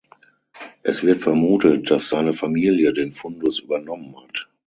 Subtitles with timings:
[0.81, 4.49] Es wird vermutet, dass seine Familie den Fundus übernommen hat.